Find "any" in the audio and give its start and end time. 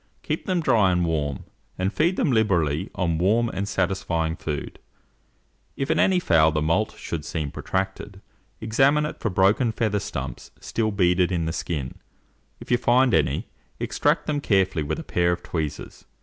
5.99-6.19, 13.13-13.49